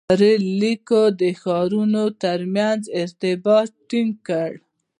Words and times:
•رېل 0.19 0.43
لیکو 0.61 1.03
د 1.21 1.23
ښارونو 1.41 2.03
تر 2.23 2.39
منځ 2.55 2.81
ارتباط 3.01 3.69
ټینګ 3.89 4.13
کړ. 4.27 4.51